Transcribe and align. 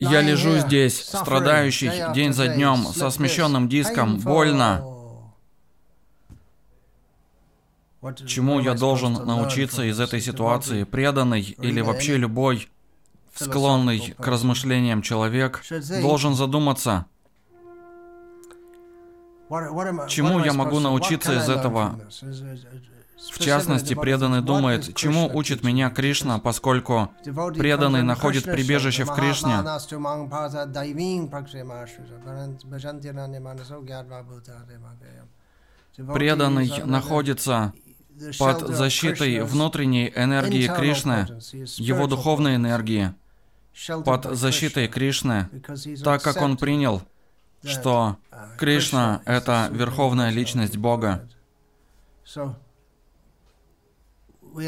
Я 0.00 0.22
лежу 0.22 0.56
здесь, 0.58 0.98
страдающий 0.98 2.12
день 2.14 2.32
за 2.32 2.48
днем, 2.48 2.78
со 2.84 3.10
смещенным 3.10 3.68
диском, 3.68 4.18
больно. 4.18 4.82
Чему 8.26 8.60
я 8.60 8.72
должен 8.72 9.12
научиться 9.12 9.82
из 9.84 10.00
этой 10.00 10.22
ситуации? 10.22 10.84
Преданный 10.84 11.42
или 11.42 11.82
вообще 11.82 12.16
любой 12.16 12.68
склонный 13.34 14.14
к 14.18 14.26
размышлениям 14.26 15.02
человек 15.02 15.62
должен 16.00 16.34
задуматься, 16.34 17.04
чему 20.08 20.40
я 20.40 20.54
могу 20.54 20.80
научиться 20.80 21.38
из 21.38 21.48
этого. 21.50 22.00
В 23.28 23.38
частности, 23.38 23.94
преданный 23.94 24.40
думает, 24.40 24.94
чему 24.94 25.30
учит 25.32 25.62
меня 25.62 25.90
Кришна, 25.90 26.38
поскольку 26.38 27.10
преданный 27.56 28.02
находит 28.02 28.44
прибежище 28.44 29.04
в 29.04 29.12
Кришне. 29.12 29.58
Преданный 36.14 36.82
находится 36.86 37.72
под 38.38 38.68
защитой 38.68 39.42
внутренней 39.42 40.12
энергии 40.14 40.66
Кришны, 40.66 41.26
его 41.76 42.06
духовной 42.06 42.56
энергии, 42.56 43.14
под 44.04 44.24
защитой 44.36 44.88
Кришны, 44.88 45.48
так 46.02 46.22
как 46.22 46.40
он 46.40 46.56
принял, 46.56 47.02
что 47.64 48.16
Кришна— 48.58 49.20
это 49.24 49.68
верховная 49.72 50.30
личность 50.30 50.76
Бога. 50.76 51.28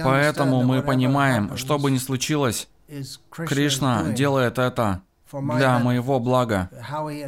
Поэтому 0.05 0.63
мы 0.63 0.83
понимаем, 0.83 1.57
что 1.57 1.79
бы 1.79 1.91
ни 1.91 1.99
случилось, 1.99 2.69
Кришна 3.31 4.11
делает 4.11 4.59
это 4.59 5.03
для 5.33 5.79
моего 5.79 6.21
блага. 6.21 6.71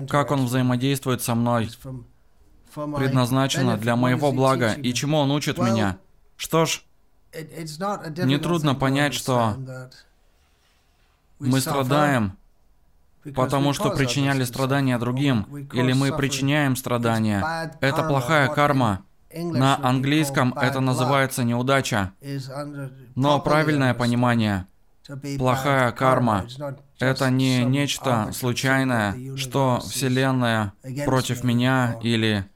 Как 0.08 0.30
Он 0.30 0.44
взаимодействует 0.46 1.22
со 1.22 1.34
мной, 1.34 1.70
предназначено 2.74 3.76
для 3.76 3.96
моего 3.96 4.32
блага. 4.32 4.72
И 4.72 4.92
чему 4.92 5.18
Он 5.18 5.30
учит 5.30 5.58
меня? 5.58 5.98
Что 6.36 6.66
ж, 6.66 6.82
нетрудно 7.32 8.74
понять, 8.74 9.14
что 9.14 9.56
мы 11.38 11.60
страдаем, 11.60 12.36
потому 13.34 13.72
что 13.72 13.90
причиняли 13.90 14.44
страдания 14.44 14.98
другим, 14.98 15.68
или 15.72 15.92
мы 15.92 16.14
причиняем 16.16 16.76
страдания. 16.76 17.72
Это 17.80 18.02
плохая 18.02 18.48
карма. 18.48 19.04
На 19.34 19.76
английском 19.82 20.54
это 20.54 20.80
называется 20.80 21.44
неудача. 21.44 22.12
Но 23.14 23.40
правильное 23.40 23.94
понимание 23.94 24.66
Плохая 25.38 25.92
карма— 25.92 26.46
это 26.98 27.30
не 27.30 27.62
нечто 27.62 28.30
случайное, 28.32 29.36
что 29.36 29.80
Вселенная 29.80 30.72
против 31.04 31.44
меня 31.44 31.98
или 32.02 32.46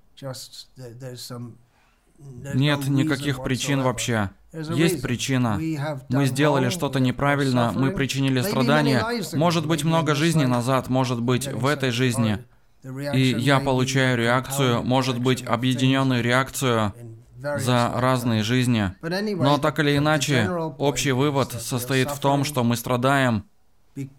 нет 2.55 2.89
никаких 2.89 3.43
причин 3.43 3.83
вообще. 3.83 4.31
Есть 4.53 5.03
причина. 5.03 5.61
Мы 6.09 6.25
сделали 6.25 6.71
что-то 6.71 7.01
неправильно, 7.01 7.71
мы 7.75 7.91
причинили 7.91 8.41
страдания. 8.41 9.05
Может 9.35 9.67
быть, 9.67 9.85
много 9.85 10.15
жизней 10.15 10.47
назад, 10.47 10.89
может 10.89 11.21
быть, 11.21 11.47
в 11.49 11.67
этой 11.67 11.91
жизни. 11.91 12.39
И 12.83 13.35
я 13.39 13.61
получаю 13.61 14.17
реакцию, 14.17 14.83
может 14.83 15.19
быть, 15.19 15.45
объединенную 15.45 16.23
реакцию 16.23 16.93
за 17.37 17.93
разные 17.95 18.43
жизни. 18.43 18.93
Но 19.03 19.59
так 19.59 19.79
или 19.79 19.97
иначе, 19.97 20.49
общий 20.79 21.13
вывод 21.13 21.53
состоит 21.53 22.11
в 22.11 22.19
том, 22.19 22.45
что 22.45 22.65
мы 22.65 22.77
страдаем, 22.77 23.45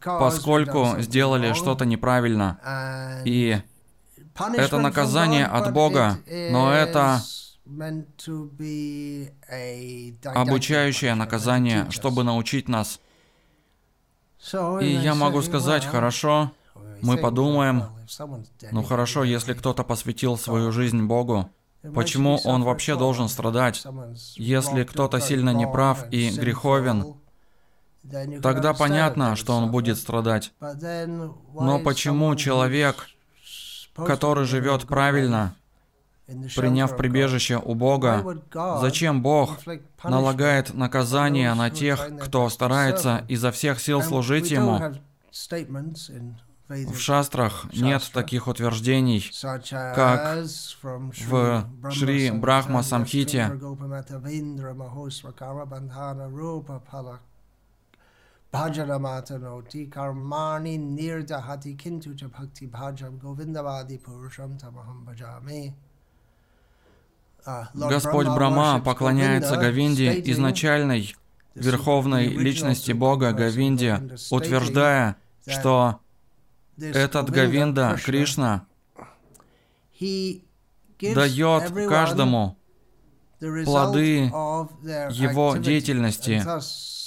поскольку 0.04 0.96
сделали 1.00 1.54
что-то 1.54 1.86
неправильно. 1.86 2.60
И 3.26 3.62
это 4.56 4.80
наказание 4.80 5.46
от 5.46 5.74
Бога, 5.74 6.18
но 6.52 6.74
это 6.74 7.22
обучающее 10.24 11.16
наказание, 11.16 11.88
чтобы 11.92 12.24
научить 12.24 12.68
нас. 12.68 13.00
И 14.82 14.88
я 14.88 15.16
могу 15.16 15.42
сказать, 15.42 15.86
хорошо, 15.86 16.52
мы 17.02 17.18
подумаем, 17.18 17.84
ну 18.72 18.84
хорошо, 18.84 19.24
если 19.24 19.54
кто-то 19.54 19.84
посвятил 19.84 20.38
свою 20.38 20.72
жизнь 20.72 21.04
Богу, 21.04 21.50
почему 21.94 22.40
он 22.44 22.64
вообще 22.64 22.96
должен 22.96 23.30
страдать? 23.30 23.86
Если 24.36 24.84
кто-то 24.84 25.20
сильно 25.20 25.52
неправ 25.52 26.06
и 26.12 26.30
греховен, 26.30 27.16
тогда 28.42 28.74
понятно, 28.74 29.36
что 29.36 29.54
он 29.54 29.72
будет 29.72 29.98
страдать. 29.98 30.54
Но 30.60 31.80
почему 31.84 32.36
человек, 32.36 33.08
который 33.96 34.46
живет 34.46 34.88
правильно, 34.88 35.56
приняв 36.56 36.96
прибежище 36.96 37.58
у 37.58 37.74
Бога, 37.74 38.42
зачем 38.82 39.22
Бог 39.22 39.58
налагает 40.04 40.74
наказание 40.74 41.54
на 41.54 41.70
тех, 41.70 42.08
кто 42.22 42.50
старается 42.50 43.26
изо 43.28 43.52
всех 43.52 43.80
сил 43.80 44.02
служить 44.02 44.52
Ему? 44.52 44.80
В 46.70 46.98
шастрах 47.00 47.66
нет 47.74 48.08
таких 48.14 48.48
утверждений, 48.48 49.32
как 49.72 50.46
в 51.30 51.92
Шри 51.92 52.30
Брахма 52.32 52.84
Самхите. 52.84 53.52
Bhajanamatanoti 58.52 59.90
karmani 59.92 60.78
nirdahati 60.78 61.78
kintu 61.78 62.16
cha 62.18 62.28
bhakti 62.28 62.66
bhajam 62.66 63.20
govindavadi 63.20 64.00
purusham 64.00 64.58
tamaham 64.58 65.06
bhajami. 65.06 65.74
Господь 67.76 68.28
Брама 68.28 68.80
поклоняется 68.80 69.56
Говинде, 69.56 70.20
изначальной 70.32 71.16
верховной 71.54 72.28
личности 72.28 72.92
Бога 72.92 73.34
Говинде, 73.34 74.02
утверждая, 74.32 75.16
что 75.48 76.00
этот 76.82 77.30
Говинда, 77.30 77.98
Кришна, 78.04 78.66
дает 81.00 81.72
каждому 81.90 82.58
плоды 83.40 84.26
его 85.12 85.58
деятельности, 85.58 86.44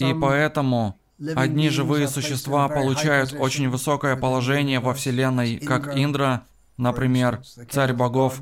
и 0.03 0.15
поэтому 0.15 0.99
одни 1.37 1.69
живые 1.69 2.09
существа 2.09 2.69
получают 2.69 3.35
очень 3.39 3.69
высокое 3.69 4.17
положение 4.17 4.81
во 4.81 4.95
Вселенной, 4.95 5.59
как 5.59 5.97
Индра, 5.97 6.45
например, 6.77 7.43
царь 7.71 7.93
богов, 7.93 8.41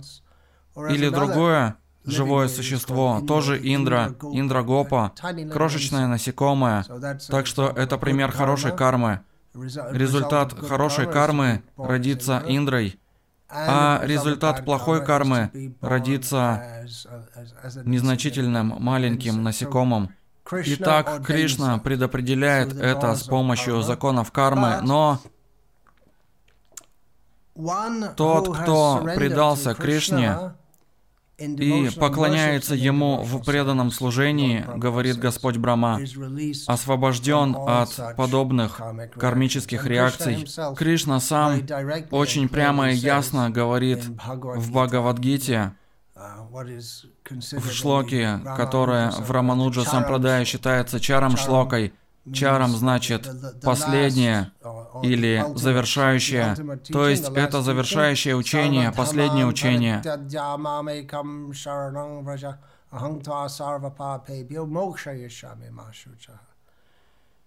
или 0.88 1.08
другое 1.08 1.76
живое 2.04 2.48
существо, 2.48 3.20
тоже 3.26 3.58
Индра, 3.58 4.14
Индрагопа, 4.32 5.12
крошечное 5.52 6.06
насекомое. 6.06 6.84
Так 7.28 7.46
что 7.46 7.68
это 7.68 7.98
пример 7.98 8.32
хорошей 8.32 8.74
кармы. 8.74 9.20
Результат 9.54 10.54
хорошей 10.66 11.10
кармы 11.10 11.62
родится 11.76 12.42
Индрой, 12.46 13.00
а 13.48 14.00
результат 14.04 14.64
плохой 14.64 15.04
кармы 15.04 15.74
родится 15.80 16.86
незначительным 17.84 18.76
маленьким 18.78 19.42
насекомым. 19.42 20.14
Итак, 20.52 21.24
Кришна 21.26 21.78
предопределяет 21.78 22.74
это 22.74 23.14
с 23.14 23.24
помощью 23.24 23.82
законов 23.82 24.30
кармы, 24.32 24.80
но 24.82 25.20
тот, 28.16 28.56
кто 28.56 29.02
предался 29.16 29.74
Кришне, 29.74 30.54
и 31.40 31.90
поклоняется 31.98 32.74
Ему 32.74 33.22
в 33.22 33.42
преданном 33.44 33.90
служении, 33.90 34.64
говорит 34.76 35.18
Господь 35.18 35.56
Брама, 35.56 36.00
освобожден 36.66 37.56
от 37.56 38.16
подобных 38.16 38.80
кармических 39.16 39.86
реакций. 39.86 40.46
Кришна 40.76 41.20
сам 41.20 41.62
очень 42.10 42.48
прямо 42.48 42.90
и 42.90 42.96
ясно 42.96 43.50
говорит 43.50 44.04
в 44.04 44.70
Бхагавадгите, 44.70 45.72
в 46.14 47.70
шлоке, 47.72 48.40
которая 48.56 49.10
в 49.10 49.30
Рамануджа 49.30 49.84
Сампрадая 49.84 50.44
считается 50.44 51.00
чаром 51.00 51.36
шлокой, 51.36 51.94
Чарам 52.32 52.70
значит 52.70 53.28
последнее 53.62 54.52
или 55.02 55.44
завершающее, 55.54 56.56
то 56.92 57.08
есть 57.08 57.28
это 57.28 57.62
завершающее 57.62 58.36
учение, 58.36 58.92
последнее 58.92 59.46
учение. 59.46 60.02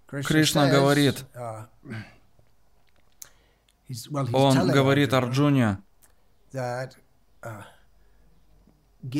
Кришна 0.07 0.69
говорит, 0.69 1.25
он 4.34 4.68
говорит 4.68 5.13
Арджуне, 5.13 5.80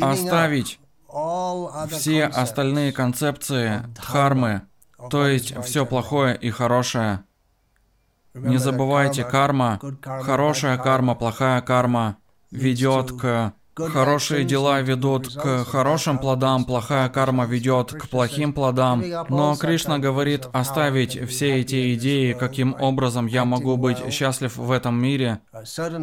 оставить 0.02 0.80
все 1.90 2.25
остальные 2.25 2.94
концепции 2.94 3.84
дхармы, 3.96 4.62
то 5.10 5.28
есть 5.28 5.54
все 5.64 5.86
плохое 5.86 6.36
и 6.38 6.50
хорошее, 6.50 7.24
Не 8.33 8.57
забывайте, 8.57 9.24
карма, 9.24 9.80
хорошая 10.01 10.77
карма, 10.77 11.15
плохая 11.15 11.62
карма 11.62 12.18
ведет 12.51 13.12
к 13.12 13.53
Хорошие 13.75 14.44
дела 14.46 14.81
ведут 14.81 15.34
к 15.34 15.66
хорошим 15.66 16.20
плодам, 16.20 16.64
плохая 16.64 17.10
карма 17.10 17.46
ведет 17.46 17.92
к 17.92 18.08
плохим 18.08 18.54
плодам. 18.54 19.04
Но 19.30 19.56
Кришна 19.56 19.98
говорит 19.98 20.48
оставить 20.54 21.20
все 21.28 21.62
эти 21.62 21.96
идеи, 21.96 22.34
каким 22.34 22.75
образом 22.80 23.25
я 23.25 23.46
могу 23.46 23.75
быть 23.78 23.98
счастлив 24.14 24.58
в 24.58 24.72
этом 24.72 25.02
мире, 25.02 25.40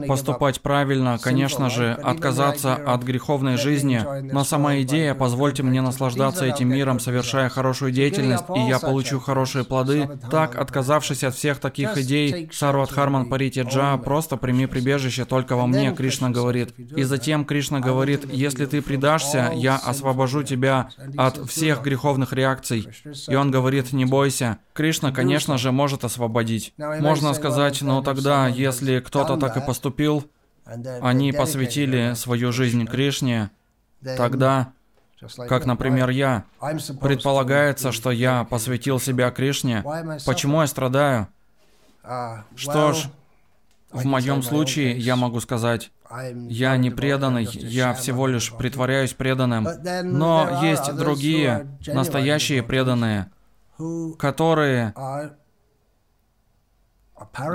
поступать 0.08 0.60
правильно, 0.62 1.18
конечно 1.22 1.70
же, 1.70 1.92
отказаться 1.92 2.74
от 2.74 3.04
греховной 3.04 3.56
жизни. 3.56 4.04
Но 4.32 4.42
сама 4.42 4.80
идея 4.80 5.14
«позвольте 5.14 5.62
мне 5.62 5.80
наслаждаться 5.80 6.46
этим 6.46 6.70
миром, 6.70 6.98
совершая 6.98 7.48
хорошую 7.50 7.92
деятельность, 7.92 8.44
и 8.56 8.60
я 8.60 8.80
получу 8.80 9.20
хорошие 9.20 9.64
плоды», 9.64 10.08
так, 10.28 10.58
отказавшись 10.58 11.22
от 11.22 11.36
всех 11.36 11.60
таких 11.60 11.96
идей, 11.98 12.50
Сарватхарман 12.52 13.28
Паритяджа, 13.28 13.96
просто 13.96 14.36
прими 14.36 14.66
прибежище 14.66 15.24
только 15.24 15.54
во 15.54 15.68
мне, 15.68 15.94
Кришна 15.94 16.30
говорит. 16.30 16.74
И 16.76 17.04
затем 17.04 17.44
Кришна 17.44 17.59
Кришна 17.60 17.80
говорит, 17.80 18.24
если 18.32 18.64
ты 18.64 18.80
предашься, 18.80 19.52
я 19.54 19.76
освобожу 19.76 20.42
тебя 20.42 20.88
от 21.18 21.36
всех 21.50 21.82
греховных 21.82 22.32
реакций. 22.32 22.88
И 23.28 23.34
он 23.34 23.50
говорит, 23.50 23.92
не 23.92 24.06
бойся. 24.06 24.56
Кришна, 24.72 25.12
конечно 25.12 25.58
же, 25.58 25.70
может 25.70 26.02
освободить. 26.02 26.72
Можно 26.78 27.34
сказать, 27.34 27.82
но 27.82 28.00
тогда, 28.00 28.48
если 28.48 29.00
кто-то 29.00 29.36
так 29.36 29.58
и 29.58 29.60
поступил, 29.60 30.24
они 31.02 31.32
посвятили 31.32 32.14
свою 32.14 32.50
жизнь 32.50 32.86
Кришне, 32.86 33.50
тогда, 34.16 34.72
как, 35.46 35.66
например, 35.66 36.08
я, 36.08 36.44
предполагается, 37.02 37.92
что 37.92 38.10
я 38.10 38.44
посвятил 38.44 38.98
себя 38.98 39.30
Кришне. 39.30 39.84
Почему 40.24 40.62
я 40.62 40.66
страдаю? 40.66 41.28
Что 42.56 42.94
ж, 42.94 43.04
в 43.90 44.06
моем 44.06 44.42
случае 44.42 44.96
я 44.96 45.14
могу 45.16 45.40
сказать, 45.40 45.90
я 46.48 46.76
не 46.76 46.90
преданный, 46.90 47.44
я 47.44 47.94
всего 47.94 48.26
лишь 48.26 48.52
притворяюсь 48.52 49.14
преданным. 49.14 49.66
Но 50.04 50.60
есть 50.62 50.94
другие, 50.96 51.78
настоящие 51.86 52.62
преданные, 52.62 53.30
которые 54.18 54.94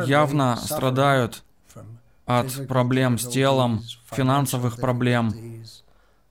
явно 0.05 0.55
страдают 0.57 1.43
от 2.25 2.67
проблем 2.67 3.17
с 3.17 3.27
телом, 3.27 3.81
финансовых 4.11 4.77
проблем, 4.77 5.33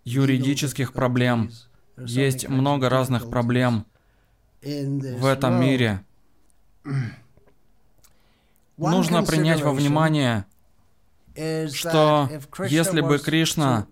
юридических 0.05 0.93
проблем. 0.93 1.51
Есть 1.97 2.49
много 2.49 2.89
разных 2.89 3.31
проблем 3.31 3.87
в 4.63 5.27
этом 5.27 5.61
мире. 5.61 6.05
Нужно 8.77 9.23
принять 9.23 9.63
во 9.63 9.73
внимание, 9.73 10.47
что 11.73 12.29
если 12.69 13.01
бы 13.01 13.19
Кришна 13.19 13.87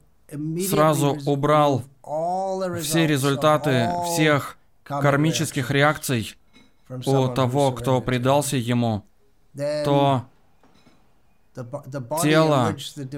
сразу 0.68 1.18
убрал 1.26 1.84
все 2.80 3.06
результаты 3.06 3.88
всех 4.12 4.56
кармических 4.84 5.70
реакций 5.70 6.36
у 6.88 7.28
того, 7.28 7.72
кто 7.72 8.00
предался 8.00 8.56
ему, 8.56 9.04
то 9.54 10.24
тело, 12.22 12.74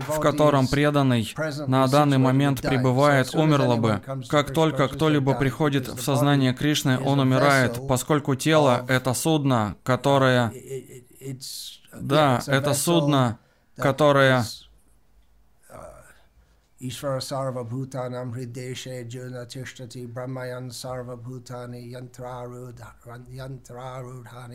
в 0.08 0.20
котором 0.20 0.66
преданный 0.66 1.32
на 1.66 1.86
данный 1.86 2.18
момент 2.18 2.62
пребывает, 2.62 3.34
умерло 3.34 3.76
бы. 3.76 4.02
Как 4.28 4.52
только 4.52 4.88
кто-либо 4.88 5.34
приходит 5.34 5.88
в 5.88 6.02
сознание 6.02 6.52
Кришны, 6.52 6.98
он 6.98 7.20
умирает, 7.20 7.86
поскольку 7.86 8.34
тело— 8.34 8.84
это 8.88 9.14
судно, 9.14 9.76
которое... 9.84 10.52
Да, 11.92 12.42
это 12.48 12.74
судно, 12.74 13.38
которая 13.76 14.44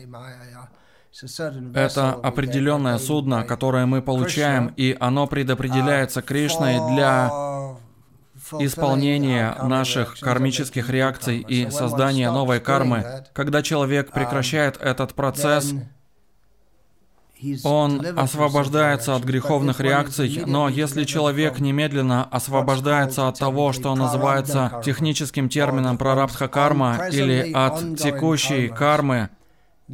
Майя. 0.06 0.70
Это 1.74 2.12
определенное 2.12 2.98
судно, 2.98 3.42
которое 3.42 3.86
мы 3.86 4.00
получаем, 4.00 4.72
и 4.76 4.96
оно 5.00 5.26
предопределяется 5.26 6.22
Кришной 6.22 6.76
для 6.92 7.76
исполнения 8.60 9.54
наших 9.62 10.18
кармических 10.20 10.88
реакций 10.88 11.38
и 11.38 11.68
создания 11.70 12.30
новой 12.30 12.60
кармы. 12.60 13.24
Когда 13.32 13.62
человек 13.62 14.12
прекращает 14.12 14.76
этот 14.76 15.14
процесс, 15.14 15.72
он 17.64 18.04
освобождается 18.18 19.14
от 19.14 19.24
греховных 19.24 19.80
реакций, 19.80 20.42
но 20.46 20.68
если 20.68 21.04
человек 21.04 21.60
немедленно 21.60 22.24
освобождается 22.24 23.28
от 23.28 23.38
того, 23.38 23.72
что 23.72 23.94
называется 23.94 24.80
техническим 24.84 25.48
термином 25.48 25.98
прарабдха 25.98 26.48
карма 26.48 27.08
или 27.10 27.52
от 27.52 27.98
текущей 27.98 28.68
кармы, 28.68 29.30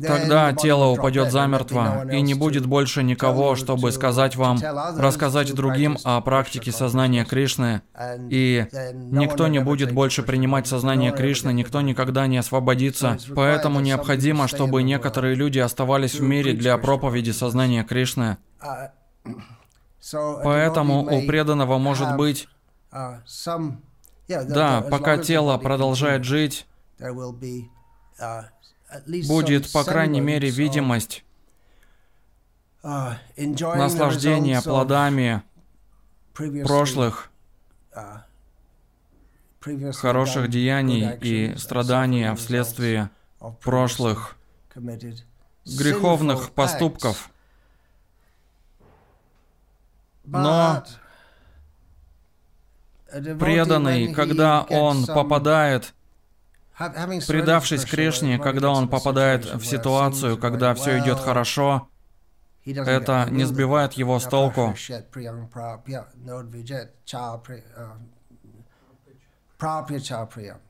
Тогда 0.02 0.52
тело 0.52 0.86
упадет 0.86 1.32
замертво, 1.32 2.08
и 2.10 2.20
не 2.20 2.34
будет 2.34 2.66
больше 2.66 3.02
никого, 3.02 3.56
чтобы 3.56 3.92
сказать 3.92 4.36
вам, 4.36 4.58
рассказать 4.96 5.54
другим 5.54 5.98
о 6.04 6.20
практике 6.20 6.72
сознания 6.72 7.24
Кришны, 7.24 7.82
и 8.30 8.66
никто 8.94 9.48
не 9.48 9.60
будет 9.60 9.92
больше 9.92 10.22
принимать 10.22 10.66
сознание 10.66 11.12
Кришны, 11.12 11.52
никто 11.52 11.80
никогда 11.80 12.26
не 12.26 12.38
освободится. 12.38 13.18
Поэтому 13.34 13.80
необходимо, 13.80 14.48
чтобы 14.48 14.82
некоторые 14.82 15.34
люди 15.34 15.58
оставались 15.58 16.14
в 16.14 16.22
мире 16.22 16.52
для 16.52 16.76
проповеди 16.78 17.30
сознания 17.30 17.84
Кришны. 17.84 18.38
Поэтому 20.44 21.04
у 21.04 21.26
преданного 21.26 21.78
может 21.78 22.16
быть... 22.16 22.48
Да, 24.28 24.84
пока 24.90 25.18
тело 25.18 25.56
продолжает 25.58 26.24
жить, 26.24 26.66
будет, 29.26 29.72
по 29.72 29.84
крайней 29.84 30.20
мере, 30.20 30.50
видимость 30.50 31.24
uh, 32.82 33.14
наслаждения 33.76 34.60
плодами 34.62 35.42
прошлых 36.34 37.30
uh, 37.94 38.20
хороших 39.92 40.48
деяний 40.48 41.16
и 41.20 41.56
страдания 41.56 42.34
вследствие 42.34 43.10
прошлых 43.62 44.36
греховных 45.64 46.50
поступков. 46.50 47.30
Но 50.24 50.84
преданный, 53.38 54.12
когда 54.12 54.62
он 54.62 55.06
попадает 55.06 55.94
Предавшись 56.76 57.84
Кришне, 57.84 58.38
когда 58.38 58.70
он 58.70 58.88
попадает 58.88 59.44
в 59.44 59.64
ситуацию, 59.64 60.36
когда 60.36 60.74
все 60.74 60.98
идет 60.98 61.18
хорошо, 61.18 61.88
это 62.64 63.28
не 63.30 63.44
сбивает 63.44 63.94
его 63.94 64.18
с 64.18 64.24
толку. 64.24 64.74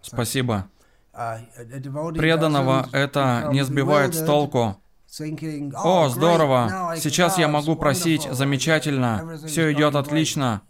Спасибо. 0.03 0.69
Преданного 1.13 2.89
это 2.93 3.49
не 3.51 3.65
сбивает 3.65 4.15
с 4.15 4.23
толку. 4.25 4.81
О, 5.75 6.09
здорово, 6.09 6.95
сейчас 6.99 7.39
я 7.39 7.49
могу 7.49 7.75
просить, 7.75 8.29
замечательно, 8.31 9.39
все 9.47 9.73
идет 9.73 9.97
отлично. 9.97 10.63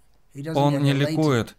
Он 0.54 0.82
не 0.82 0.92
ликует. 0.92 1.56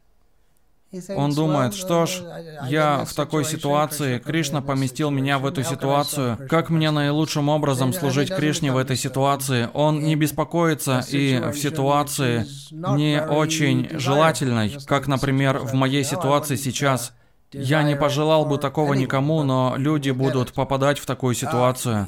Он 1.16 1.34
думает, 1.34 1.74
что 1.74 2.06
ж, 2.06 2.22
я 2.68 3.06
в 3.06 3.14
такой 3.14 3.46
ситуации, 3.46 4.20
Кришна 4.20 4.62
поместил 4.62 5.10
меня 5.10 5.40
в 5.40 5.46
эту 5.46 5.64
ситуацию. 5.64 6.38
Как 6.50 6.70
мне 6.70 6.92
наилучшим 6.92 7.50
образом 7.50 7.94
служить 7.94 8.34
Кришне 8.34 8.72
в 8.72 8.78
этой 8.78 8.96
ситуации? 8.96 9.70
Он 9.74 10.04
не 10.04 10.16
беспокоится 10.16 11.04
и 11.10 11.40
в 11.40 11.58
ситуации 11.58 12.46
не 12.72 13.22
очень 13.22 13.90
желательной, 14.00 14.78
как, 14.86 15.08
например, 15.08 15.60
в 15.60 15.74
моей 15.74 16.04
ситуации 16.04 16.56
сейчас. 16.56 17.14
Я 17.52 17.84
не 17.84 17.96
пожелал 17.96 18.46
бы 18.46 18.58
такого 18.58 18.94
никому, 18.94 19.44
но 19.44 19.76
люди 19.78 20.12
будут 20.12 20.54
попадать 20.54 21.00
в 21.00 21.06
такую 21.06 21.34
ситуацию. 21.34 22.08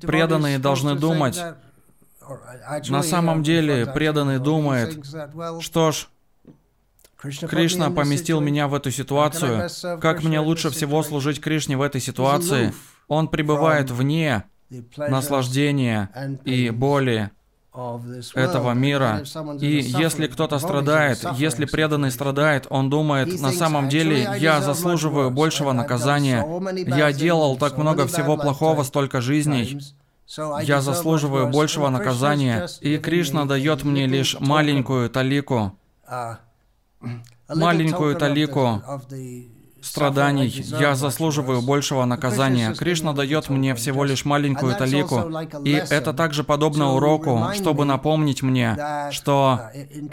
Преданные 0.00 0.58
должны 0.58 0.94
думать. 0.96 1.40
На 2.88 3.02
самом 3.02 3.42
деле, 3.42 3.86
преданный 3.86 4.38
думает, 4.38 5.04
что 5.60 5.92
ж, 5.92 6.08
Кришна 7.22 7.90
поместил 7.90 8.40
меня 8.40 8.68
в 8.68 8.74
эту 8.74 8.90
ситуацию. 8.90 9.68
Как 10.00 10.22
мне 10.22 10.40
лучше 10.40 10.70
всего 10.70 11.02
служить 11.02 11.40
Кришне 11.40 11.76
в 11.76 11.82
этой 11.82 12.00
ситуации? 12.00 12.72
Он 13.08 13.28
пребывает 13.28 13.90
вне 13.90 14.44
наслаждения 14.96 16.40
и 16.44 16.70
боли 16.70 17.30
этого 18.34 18.72
мира. 18.72 19.22
И 19.60 19.80
если 19.80 20.26
кто-то 20.26 20.58
страдает, 20.58 21.24
если 21.36 21.64
преданный 21.64 22.10
страдает, 22.10 22.66
он 22.68 22.90
думает, 22.90 23.40
на 23.40 23.52
самом 23.52 23.88
деле 23.88 24.28
я 24.38 24.60
заслуживаю 24.60 25.30
большего 25.30 25.72
наказания. 25.72 26.44
Я 26.86 27.12
делал 27.12 27.56
так 27.56 27.78
много 27.78 28.06
всего 28.06 28.36
плохого, 28.36 28.82
столько 28.82 29.20
жизней. 29.20 29.80
Я 30.62 30.80
заслуживаю 30.80 31.48
большего 31.48 31.88
наказания, 31.88 32.68
и 32.80 32.96
Кришна 32.98 33.44
дает 33.44 33.84
мне 33.84 34.06
лишь 34.06 34.38
маленькую 34.40 35.10
талику, 35.10 35.78
маленькую 37.48 38.16
талику 38.16 38.82
страданий. 39.82 40.48
Я 40.80 40.94
заслуживаю 40.94 41.60
большего 41.60 42.04
наказания. 42.04 42.72
Кришна 42.74 43.12
дает 43.12 43.48
мне 43.48 43.74
всего 43.74 44.04
лишь 44.04 44.24
маленькую 44.24 44.76
талику. 44.76 45.28
И 45.64 45.72
это 45.72 46.12
также 46.12 46.44
подобно 46.44 46.92
уроку, 46.92 47.48
чтобы 47.54 47.84
напомнить 47.84 48.42
мне, 48.42 48.76
что 49.10 49.60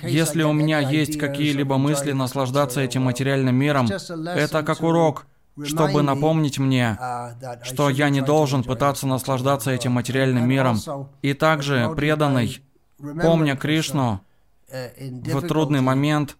если 0.02 0.44
у 0.44 0.54
меня 0.54 0.80
есть 0.80 1.18
какие-либо 1.18 1.78
мысли 1.78 2.12
наслаждаться 2.12 2.82
этим 2.82 3.04
материальным 3.04 3.56
миром, 3.56 3.88
это 3.88 4.64
как 4.64 4.82
урок, 4.82 5.28
чтобы 5.64 6.02
напомнить 6.02 6.58
мне, 6.58 6.98
что 7.64 7.90
я 7.90 8.10
не 8.10 8.22
должен 8.22 8.64
пытаться 8.64 9.08
наслаждаться 9.08 9.72
этим 9.72 9.94
материальным 9.94 10.48
миром. 10.48 10.80
И 11.22 11.34
также 11.34 11.94
преданный, 11.96 12.62
помня 13.22 13.56
Кришну, 13.56 14.22
в 14.72 15.48
трудный 15.48 15.82
момент 15.82 16.38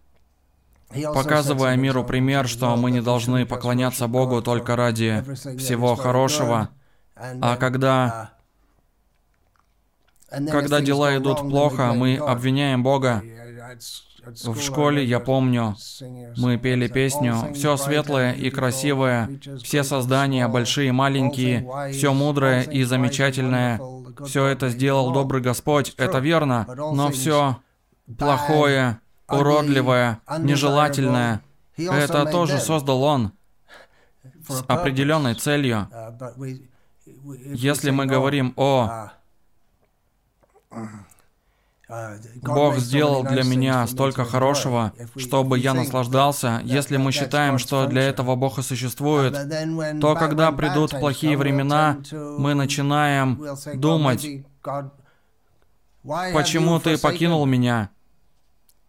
показывая 0.92 1.76
миру 1.76 2.04
пример, 2.04 2.48
что 2.48 2.76
мы 2.76 2.90
не 2.90 3.00
должны 3.00 3.46
поклоняться 3.46 4.08
Богу 4.08 4.42
только 4.42 4.76
ради 4.76 5.22
всего 5.56 5.94
хорошего, 5.94 6.70
а 7.14 7.56
когда 7.56 8.32
когда 10.30 10.80
дела 10.80 11.16
идут 11.16 11.40
плохо, 11.40 11.92
мы 11.92 12.16
обвиняем 12.16 12.82
Бога. 12.82 13.22
В 14.44 14.60
школе, 14.60 15.02
я 15.02 15.18
помню, 15.18 15.76
мы 16.36 16.58
пели 16.58 16.88
песню 16.88 17.52
«Все 17.54 17.76
светлое 17.76 18.32
и 18.32 18.50
красивое, 18.50 19.30
все 19.62 19.82
создания, 19.82 20.46
большие 20.46 20.88
и 20.88 20.92
маленькие, 20.92 21.66
все 21.92 22.12
мудрое 22.12 22.62
и 22.62 22.84
замечательное, 22.84 23.80
все 24.26 24.46
это 24.46 24.68
сделал 24.68 25.12
добрый 25.12 25.40
Господь». 25.40 25.94
Это 25.96 26.18
верно, 26.18 26.66
но 26.68 27.10
все 27.10 27.56
плохое, 28.18 29.00
уродливое, 29.30 30.20
нежелательное. 30.38 31.42
Это 31.76 32.26
тоже 32.26 32.58
создал 32.58 33.02
он 33.02 33.32
с 34.48 34.64
определенной 34.68 35.34
целью. 35.34 35.88
Если 37.46 37.90
мы 37.90 38.06
говорим 38.06 38.52
о 38.56 39.10
Бог 42.42 42.76
сделал 42.78 43.24
для 43.24 43.42
меня 43.42 43.86
столько 43.86 44.24
хорошего, 44.24 44.92
чтобы 45.16 45.58
я 45.58 45.74
наслаждался. 45.74 46.60
Если 46.64 46.96
мы 46.96 47.10
считаем, 47.10 47.58
что 47.58 47.86
для 47.86 48.02
этого 48.02 48.36
Бог 48.36 48.58
и 48.58 48.62
существует, 48.62 49.32
то 50.00 50.14
когда 50.14 50.52
придут 50.52 50.90
плохие 50.90 51.36
времена, 51.36 51.98
мы 52.12 52.54
начинаем 52.54 53.44
думать, 53.74 54.44
почему 56.04 56.78
ты 56.78 56.96
покинул 56.96 57.44
меня? 57.46 57.90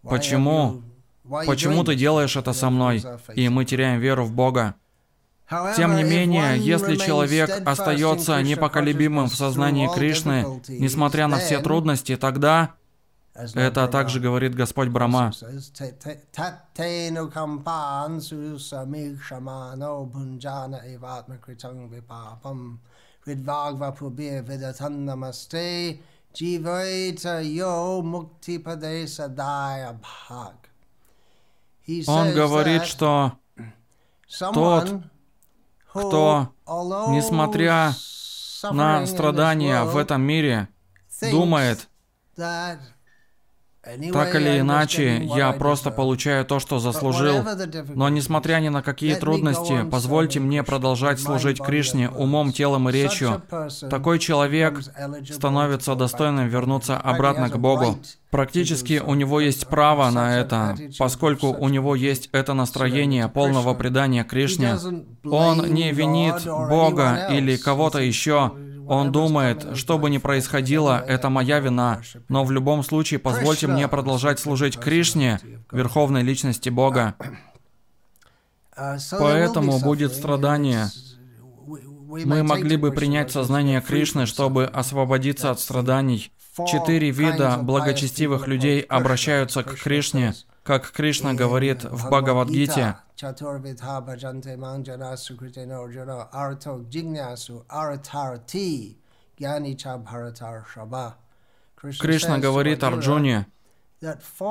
Почему? 0.03 0.81
Почему 1.45 1.83
ты 1.83 1.95
делаешь 1.95 2.35
это 2.35 2.53
со 2.53 2.69
мной? 2.69 3.03
И 3.35 3.49
мы 3.49 3.65
теряем 3.65 3.99
веру 3.99 4.25
в 4.25 4.33
Бога. 4.33 4.75
Тем 5.75 5.95
не 5.97 6.03
менее, 6.03 6.57
если 6.57 6.95
человек 6.95 7.49
остается 7.65 8.41
непоколебимым 8.41 9.27
в 9.27 9.35
сознании 9.35 9.89
Кришны, 9.93 10.61
несмотря 10.69 11.27
на 11.27 11.37
все 11.37 11.59
трудности, 11.59 12.15
тогда 12.15 12.75
это 13.33 13.87
также 13.87 14.19
говорит 14.19 14.55
Господь 14.55 14.89
Брама. 14.89 15.31
Он 32.07 32.33
говорит, 32.33 32.83
что 32.85 33.33
тот, 34.53 35.01
кто, 35.89 36.53
несмотря 37.09 37.93
на 38.71 39.05
страдания 39.05 39.83
в 39.83 39.97
этом 39.97 40.21
мире, 40.21 40.69
думает, 41.31 41.87
так 43.83 44.35
или 44.35 44.59
иначе, 44.59 45.23
я 45.35 45.51
просто 45.53 45.89
получаю 45.89 46.45
то, 46.45 46.59
что 46.59 46.79
заслужил. 46.79 47.43
Но 47.95 48.09
несмотря 48.09 48.59
ни 48.59 48.69
на 48.69 48.83
какие 48.83 49.15
трудности, 49.15 49.85
позвольте 49.89 50.39
мне 50.39 50.63
продолжать 50.63 51.19
служить 51.19 51.59
Кришне 51.59 52.09
умом, 52.09 52.51
телом 52.51 52.89
и 52.89 52.91
речью. 52.91 53.41
Такой 53.89 54.19
человек 54.19 54.81
становится 55.29 55.95
достойным 55.95 56.47
вернуться 56.47 56.97
обратно 56.97 57.49
к 57.49 57.57
Богу. 57.57 57.97
Практически 58.29 59.01
у 59.05 59.13
него 59.15 59.41
есть 59.41 59.67
право 59.67 60.09
на 60.09 60.37
это, 60.37 60.77
поскольку 60.97 61.47
у 61.47 61.67
него 61.67 61.95
есть 61.95 62.29
это 62.31 62.53
настроение 62.53 63.27
полного 63.27 63.73
предания 63.73 64.23
Кришне. 64.23 64.77
Он 65.25 65.73
не 65.73 65.91
винит 65.91 66.45
Бога 66.45 67.27
или 67.31 67.57
кого-то 67.57 67.99
еще, 67.99 68.53
он 68.91 69.13
думает, 69.13 69.77
что 69.77 69.97
бы 69.97 70.09
ни 70.09 70.17
происходило, 70.17 71.01
это 71.07 71.29
моя 71.29 71.59
вина, 71.59 72.01
но 72.27 72.43
в 72.43 72.51
любом 72.51 72.83
случае 72.83 73.21
позвольте 73.21 73.67
мне 73.67 73.87
продолжать 73.87 74.37
служить 74.37 74.77
Кришне, 74.77 75.39
Верховной 75.71 76.23
Личности 76.23 76.67
Бога. 76.67 77.15
Поэтому 79.17 79.79
будет 79.79 80.11
страдание. 80.11 80.89
Мы 81.79 82.43
могли 82.43 82.75
бы 82.75 82.91
принять 82.91 83.31
сознание 83.31 83.79
Кришны, 83.79 84.25
чтобы 84.25 84.65
освободиться 84.65 85.51
от 85.51 85.61
страданий. 85.61 86.29
Четыре 86.67 87.11
вида 87.11 87.59
благочестивых 87.61 88.45
людей 88.45 88.81
обращаются 88.81 89.63
к 89.63 89.73
Кришне, 89.75 90.33
как 90.63 90.91
Кришна 90.91 91.33
говорит 91.33 91.83
в 91.83 92.07
Бхагавадгите. 92.07 92.97
Кришна 101.99 102.37
говорит 102.37 102.83
Арджуне, 102.83 103.47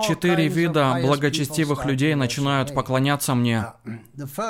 Четыре 0.06 0.46
вида 0.46 0.98
благочестивых 1.02 1.84
людей 1.84 2.14
начинают 2.14 2.72
поклоняться 2.72 3.34
мне. 3.34 3.66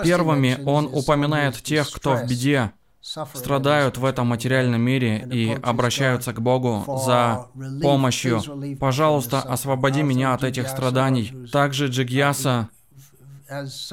Первыми 0.05 0.63
он 0.67 0.87
упоминает 0.93 1.57
тех, 1.63 1.91
кто 1.91 2.17
в 2.17 2.27
беде, 2.27 2.73
страдают 3.01 3.99
в 3.99 4.05
этом 4.05 4.29
материальном 4.29 4.81
мире 4.81 5.27
и 5.31 5.59
обращаются 5.63 6.33
к 6.33 6.41
Богу 6.41 6.85
за 7.05 7.47
помощью. 7.83 8.43
Пожалуйста, 8.79 9.41
освободи 9.41 10.03
меня 10.03 10.35
от 10.35 10.45
этих 10.45 10.69
страданий. 10.69 11.33
Также 11.51 11.89
Джигьяса 11.89 12.69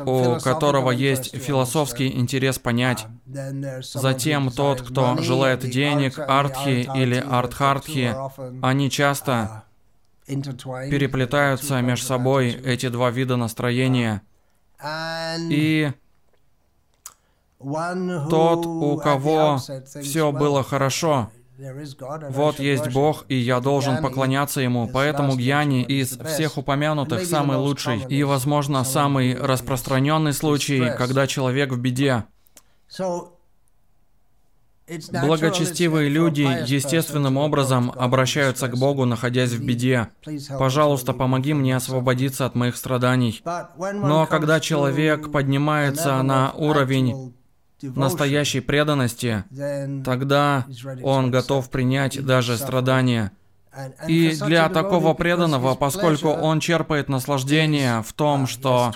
у 0.06 0.40
которого 0.40 0.92
есть 0.92 1.36
философский 1.36 2.16
интерес 2.16 2.60
понять. 2.60 3.08
Затем 3.82 4.52
тот, 4.52 4.82
кто 4.82 5.18
желает 5.22 5.62
денег, 5.62 6.20
артхи 6.20 6.88
или 6.96 7.16
артхартхи, 7.16 8.16
они 8.62 8.92
часто 8.92 9.64
переплетаются 10.28 11.82
между 11.82 12.06
собой, 12.06 12.50
эти 12.52 12.90
два 12.90 13.10
вида 13.10 13.36
настроения. 13.36 14.22
И 15.50 15.92
тот, 17.60 18.66
у 18.66 18.98
кого 18.98 19.60
все 20.02 20.32
было 20.32 20.64
хорошо, 20.64 21.30
вот 22.30 22.60
есть 22.60 22.94
Бог, 22.94 23.26
и 23.30 23.36
я 23.36 23.60
должен 23.60 24.02
поклоняться 24.02 24.62
Ему. 24.62 24.88
Поэтому 24.92 25.36
гьяни 25.36 25.84
из 25.84 26.18
всех 26.20 26.58
упомянутых 26.58 27.26
самый 27.26 27.58
лучший 27.58 28.04
и, 28.10 28.24
возможно, 28.24 28.84
самый 28.84 29.36
распространенный 29.36 30.34
случай, 30.34 30.92
когда 30.98 31.26
человек 31.26 31.72
в 31.72 31.80
беде. 31.80 32.26
Благочестивые 35.12 36.10
люди 36.10 36.48
естественным 36.66 37.36
образом 37.38 37.92
обращаются 37.98 38.70
к 38.70 38.78
Богу, 38.78 39.04
находясь 39.06 39.52
в 39.52 39.66
беде. 39.66 40.10
Пожалуйста, 40.58 41.12
помоги 41.12 41.54
мне 41.54 41.76
освободиться 41.76 42.46
от 42.46 42.56
моих 42.56 42.78
страданий. 42.78 43.44
Но 43.78 44.28
когда 44.28 44.60
человек 44.60 45.32
поднимается 45.32 46.22
на 46.22 46.54
уровень 46.54 47.34
настоящей 47.82 48.60
преданности, 48.60 49.44
тогда 50.04 50.66
он 51.04 51.32
готов 51.32 51.70
принять 51.70 52.24
даже 52.24 52.58
страдания. 52.58 53.32
И 54.08 54.36
для 54.36 54.70
такого 54.70 55.14
преданного, 55.14 55.76
поскольку 55.76 56.30
он 56.30 56.60
черпает 56.60 57.10
наслаждение 57.10 58.02
в 58.02 58.12
том, 58.14 58.48
что 58.48 58.92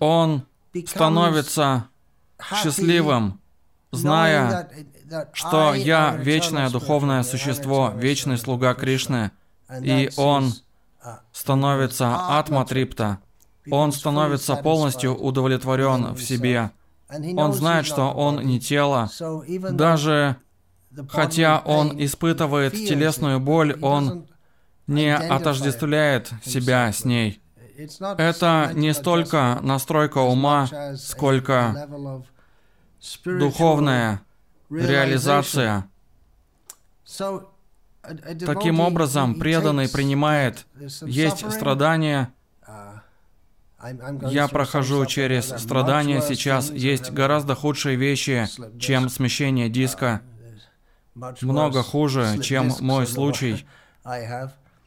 он 0.00 0.46
становится 0.86 1.88
счастливым, 2.42 3.40
зная, 3.92 4.68
что 5.32 5.74
я 5.74 6.16
вечное 6.16 6.70
духовное 6.70 7.22
существо, 7.22 7.92
вечный 7.94 8.38
слуга 8.38 8.74
Кришны, 8.74 9.30
и 9.80 10.10
он 10.16 10.52
становится 11.32 12.38
атматрипта, 12.38 13.18
он 13.70 13.92
становится 13.92 14.56
полностью 14.56 15.14
удовлетворен 15.14 16.14
в 16.14 16.22
себе. 16.22 16.70
Он 17.36 17.52
знает, 17.52 17.86
что 17.86 18.10
он 18.10 18.40
не 18.44 18.60
тело. 18.60 19.10
Даже 19.70 20.36
хотя 21.08 21.60
он 21.64 21.92
испытывает 22.02 22.72
телесную 22.72 23.40
боль, 23.40 23.78
он 23.82 24.26
не 24.86 25.14
отождествляет 25.14 26.30
себя 26.44 26.92
с 26.92 27.04
ней. 27.04 27.40
Это 28.00 28.70
не 28.74 28.94
столько 28.94 29.58
настройка 29.62 30.18
ума, 30.18 30.68
сколько 30.96 31.88
духовная 33.24 34.20
реализация. 34.70 35.88
Таким 38.46 38.80
образом, 38.80 39.34
преданный 39.36 39.88
принимает, 39.88 40.66
есть 41.06 41.50
страдания, 41.50 42.32
я 44.30 44.48
прохожу 44.48 45.04
через 45.06 45.48
страдания 45.48 46.20
сейчас, 46.20 46.70
есть 46.70 47.10
гораздо 47.10 47.54
худшие 47.54 47.96
вещи, 47.96 48.46
чем 48.78 49.08
смещение 49.08 49.68
диска, 49.68 50.22
много 51.42 51.82
хуже, 51.82 52.38
чем 52.42 52.72
мой 52.80 53.06
случай. 53.06 53.66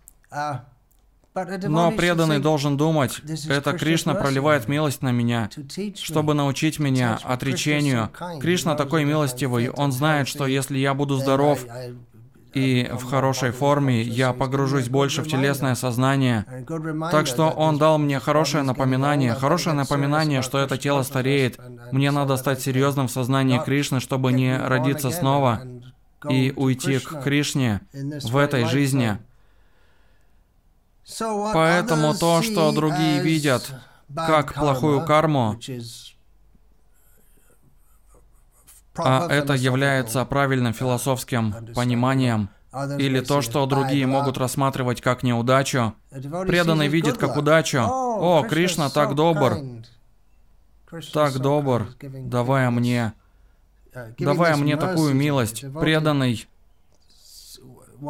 Но 1.63 1.91
преданный 1.91 2.39
должен 2.39 2.77
думать, 2.77 3.21
это 3.47 3.73
Кришна 3.73 4.15
проливает 4.15 4.67
милость 4.67 5.03
на 5.03 5.11
меня, 5.11 5.49
чтобы 5.95 6.33
научить 6.33 6.79
меня 6.79 7.19
отречению. 7.23 8.09
Кришна 8.41 8.75
такой 8.75 9.03
милостивый, 9.05 9.69
он 9.69 9.91
знает, 9.91 10.27
что 10.27 10.47
если 10.47 10.79
я 10.79 10.95
буду 10.95 11.17
здоров 11.17 11.63
и 12.57 12.89
в 12.91 13.03
хорошей 13.03 13.51
форме, 13.51 14.01
я 14.01 14.33
погружусь 14.33 14.89
больше 14.89 15.21
в 15.21 15.27
телесное 15.27 15.75
сознание. 15.75 16.45
Так 17.11 17.27
что 17.27 17.49
он 17.49 17.77
дал 17.77 17.99
мне 17.99 18.19
хорошее 18.19 18.63
напоминание, 18.63 19.35
хорошее 19.35 19.75
напоминание, 19.75 20.41
что 20.41 20.57
это 20.57 20.77
тело 20.77 21.03
стареет. 21.03 21.59
Мне 21.91 22.11
надо 22.11 22.35
стать 22.37 22.61
серьезным 22.61 23.07
в 23.07 23.11
сознании 23.11 23.61
Кришны, 23.63 23.99
чтобы 23.99 24.33
не 24.33 24.57
родиться 24.57 25.11
снова 25.11 25.61
и 26.27 26.51
уйти 26.55 26.99
к 26.99 27.21
Кришне 27.23 27.81
в 27.93 28.35
этой 28.37 28.65
жизни. 28.65 29.17
Поэтому 31.53 32.15
то, 32.15 32.41
что 32.41 32.71
другие 32.71 33.21
видят 33.21 33.71
как 34.15 34.53
плохую 34.53 35.05
карму, 35.05 35.59
а 38.97 39.27
это 39.29 39.53
является 39.53 40.23
правильным 40.25 40.73
философским 40.73 41.53
пониманием, 41.75 42.49
или 42.97 43.21
то, 43.21 43.41
что 43.41 43.65
другие 43.65 44.05
могут 44.05 44.37
рассматривать 44.37 45.01
как 45.01 45.23
неудачу, 45.23 45.93
преданный 46.09 46.87
видит 46.87 47.17
как 47.17 47.37
удачу. 47.37 47.79
О, 47.79 48.43
Кришна 48.47 48.89
так 48.89 49.15
добр, 49.15 49.57
так 51.13 51.37
добр, 51.39 51.87
давая 52.01 52.69
мне, 52.69 53.13
давая 54.19 54.55
мне 54.55 54.77
такую 54.77 55.13
милость, 55.15 55.65
преданный, 55.79 56.47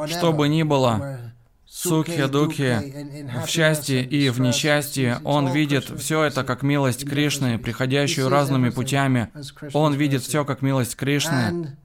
что 0.08 0.34
бы 0.34 0.48
ни 0.48 0.64
было, 0.64 1.34
сукхе 1.78 2.28
духе, 2.28 3.08
в 3.44 3.48
счастье 3.48 4.04
и 4.04 4.30
в 4.30 4.40
несчастье, 4.40 5.20
он 5.24 5.52
видит 5.52 5.86
все 6.00 6.24
это 6.24 6.44
как 6.44 6.64
милость 6.64 7.08
Кришны, 7.08 7.58
приходящую 7.60 8.30
разными 8.30 8.70
путями. 8.70 9.30
Он 9.74 9.94
видит 9.94 10.24
все 10.24 10.44
как 10.46 10.62
милость 10.62 10.96
Кришны. 10.96 11.78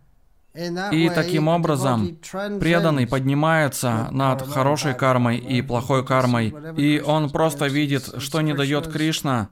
И 0.55 1.11
таким 1.15 1.49
образом 1.49 2.19
преданный 2.61 3.07
поднимается 3.07 4.09
над 4.11 4.43
хорошей 4.43 4.95
кармой 4.95 5.39
и 5.39 5.63
плохой 5.63 6.05
кармой, 6.05 6.55
и 6.77 7.01
он 7.01 7.31
просто 7.31 7.67
видит, 7.67 8.15
что 8.19 8.43
не 8.43 8.53
дает 8.53 8.87
Кришна. 8.93 9.49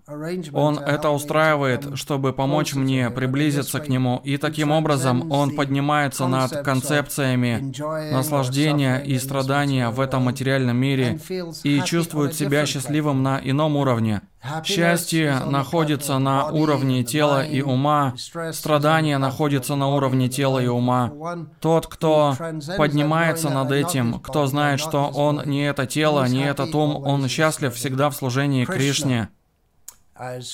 Он 0.52 0.78
это 0.78 1.10
устраивает, 1.10 1.96
чтобы 1.96 2.32
помочь 2.34 2.74
мне 2.74 3.08
приблизиться 3.10 3.80
к 3.80 3.88
нему, 3.88 4.20
и 4.24 4.36
таким 4.36 4.72
образом 4.72 5.32
он 5.32 5.56
поднимается 5.56 6.26
над 6.26 6.62
концепциями 6.62 7.72
наслаждения 8.12 8.98
и 8.98 9.18
страдания 9.18 9.88
в 9.88 10.00
этом 10.00 10.24
материальном 10.24 10.76
мире 10.76 11.18
и 11.64 11.80
чувствует 11.82 12.34
себя 12.34 12.66
счастливым 12.66 13.22
на 13.22 13.40
ином 13.42 13.76
уровне. 13.76 14.20
Счастье 14.64 15.38
находится 15.40 16.18
на 16.18 16.46
уровне 16.46 17.04
тела 17.04 17.44
и 17.44 17.60
ума, 17.60 18.14
страдание 18.52 19.18
находится 19.18 19.74
на 19.74 19.88
уровне 19.88 20.28
тела 20.30 20.60
и 20.60 20.66
ума. 20.66 21.12
Тот, 21.60 21.86
кто 21.86 22.34
поднимается 22.78 23.50
над 23.50 23.70
этим, 23.70 24.18
кто 24.18 24.46
знает, 24.46 24.80
что 24.80 25.08
он 25.08 25.42
не 25.44 25.66
это 25.66 25.86
тело, 25.86 26.26
не 26.26 26.42
этот 26.42 26.74
ум, 26.74 26.96
он 27.04 27.28
счастлив 27.28 27.74
всегда 27.74 28.08
в 28.08 28.16
служении 28.16 28.64
Кришне. 28.64 29.28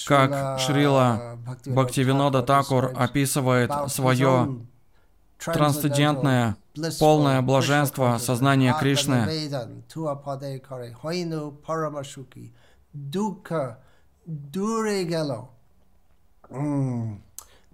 Как 0.07 0.59
Шрила 0.61 1.39
Бхактивинода 1.65 2.43
Такур 2.43 2.93
описывает 2.97 3.71
свое 3.89 4.67
трансцендентное, 5.39 6.57
полное 6.99 7.41
блаженство 7.41 8.19
сознания 8.19 8.75
Кришны. 8.79 9.29
Dure 14.27 15.05
gelo. 15.05 15.49
Mm. 16.51 17.19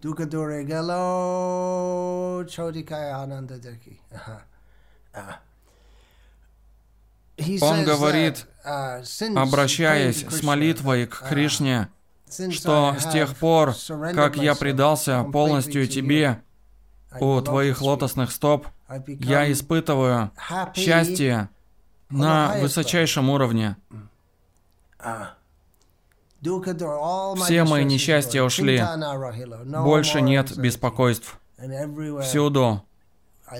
Dukkha 0.03 0.27
dure 0.27 0.65
gelo. 0.65 2.45
Chodikaya 2.49 3.23
ananda 3.23 3.59
deki. 3.59 4.01
Он 7.63 7.85
говорит, 7.85 8.47
uh, 8.65 9.39
обращаясь 9.39 10.25
с 10.25 10.43
молитвой 10.43 11.07
к 11.07 11.23
uh, 11.23 11.29
Кришне, 11.29 11.89
что 12.51 12.95
с 12.99 13.11
тех 13.11 13.35
пор, 13.37 13.75
как 14.15 14.37
я 14.37 14.55
предался 14.55 15.25
полностью 15.25 15.87
Тебе, 15.89 16.43
у 17.21 17.41
Твоих 17.41 17.81
лотосных 17.83 18.31
стоп, 18.33 18.67
я 19.07 19.51
испытываю 19.51 20.31
счастье 20.75 21.49
на 22.11 22.55
высочайшем 22.61 23.31
уровне. 23.31 23.77
Все 27.37 27.65
мои 27.65 27.85
несчастья 27.85 28.43
ушли. 28.43 28.83
Больше 29.65 30.21
нет 30.21 30.57
беспокойств. 30.57 31.38
Всюду 32.23 32.83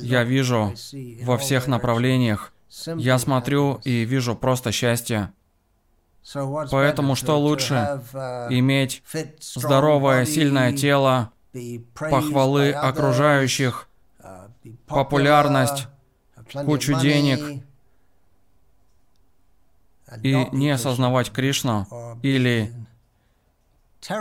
я 0.01 0.25
вижу 0.25 0.75
во 1.23 1.39
всех 1.39 1.67
направлениях. 1.69 2.53
Я 2.97 3.19
смотрю 3.19 3.81
и 3.85 4.05
вижу 4.05 4.35
просто 4.35 4.73
счастье. 4.73 5.33
Поэтому 6.71 7.15
что 7.15 7.39
лучше? 7.39 8.01
Иметь 8.51 9.03
здоровое, 9.41 10.25
сильное 10.25 10.73
тело, 10.73 11.33
похвалы 11.95 12.73
окружающих, 12.73 13.89
популярность, 14.87 15.89
кучу 16.65 16.99
денег, 16.99 17.63
и 20.23 20.49
не 20.53 20.71
осознавать 20.71 21.31
Кришну 21.31 21.87
или 22.23 22.73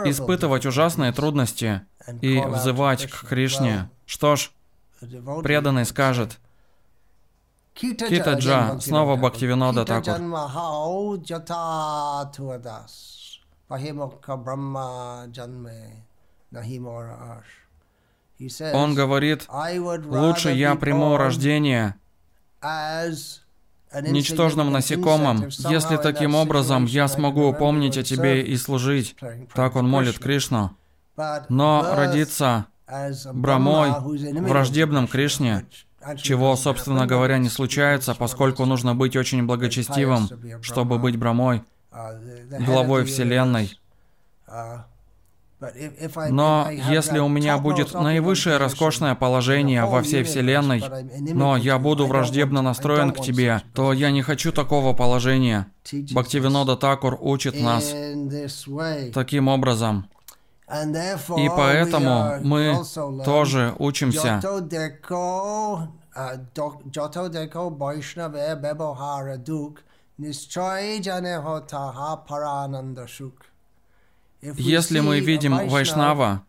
испытывать 0.04 0.66
ужасные 0.66 1.12
трудности 1.12 1.82
и 2.20 2.40
взывать 2.40 3.10
к 3.10 3.26
Кришне. 3.28 3.90
Что 4.06 4.36
ж, 4.36 4.50
преданный 5.42 5.84
скажет, 5.84 6.38
Китаджа, 7.74 8.78
снова 8.80 9.16
Бхактивинода 9.16 9.84
Такур. 9.84 10.20
Он 18.74 18.94
говорит, 18.94 19.48
лучше 20.04 20.50
я 20.50 20.74
приму 20.74 21.16
рождение 21.16 21.94
ничтожным 24.00 24.72
насекомым, 24.72 25.48
если 25.48 25.96
таким 25.96 26.34
образом 26.34 26.84
я 26.86 27.08
смогу 27.08 27.52
помнить 27.52 27.98
о 27.98 28.02
тебе 28.02 28.42
и 28.42 28.56
служить. 28.56 29.16
Так 29.54 29.76
он 29.76 29.88
молит 29.88 30.18
Кришну. 30.18 30.76
Но 31.48 31.94
родиться 31.94 32.66
Брамой, 33.32 33.90
враждебным 34.40 35.06
Кришне, 35.06 35.66
чего, 36.16 36.56
собственно 36.56 37.06
говоря, 37.06 37.38
не 37.38 37.48
случается, 37.48 38.14
поскольку 38.14 38.64
нужно 38.64 38.94
быть 38.94 39.16
очень 39.16 39.46
благочестивым, 39.46 40.28
чтобы 40.62 40.98
быть 40.98 41.16
Брамой, 41.16 41.62
главой 42.60 43.04
Вселенной. 43.04 43.78
Но 46.30 46.68
если 46.70 47.18
у 47.18 47.28
меня 47.28 47.58
будет 47.58 47.94
наивысшее 47.94 48.56
роскошное 48.56 49.14
положение 49.14 49.84
во 49.84 50.02
всей 50.02 50.22
Вселенной, 50.24 50.82
но 51.32 51.56
я 51.56 51.78
буду 51.78 52.06
враждебно 52.06 52.62
настроен 52.62 53.12
к 53.12 53.20
тебе, 53.20 53.62
то 53.74 53.92
я 53.92 54.10
не 54.10 54.22
хочу 54.22 54.52
такого 54.52 54.94
положения. 54.94 55.66
Бхактивинода 55.92 56.76
Такур 56.76 57.18
учит 57.20 57.60
нас 57.60 57.92
таким 59.12 59.48
образом. 59.48 60.08
И 61.36 61.48
поэтому 61.48 62.38
мы 62.42 62.82
тоже 63.24 63.74
учимся. 63.78 64.40
Если 74.42 75.00
мы 75.00 75.20
видим 75.20 75.68
Вайшнава, 75.68 76.42